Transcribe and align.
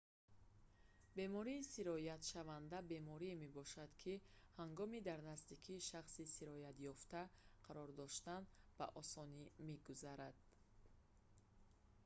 бемории 1.17 1.67
сироятшаванда 1.73 2.77
беморие 2.91 3.35
мебошад 3.43 3.91
ки 4.01 4.13
ҳангоми 4.59 4.99
дар 5.09 5.19
наздикии 5.31 5.85
шахси 5.89 6.23
сироятёфта 6.35 7.21
қарор 7.65 7.89
доштан 8.01 8.41
ба 8.77 8.85
осонӣ 9.01 9.43
мегузарад 9.67 10.37